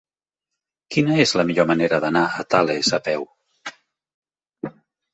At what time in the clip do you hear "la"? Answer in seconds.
1.41-1.45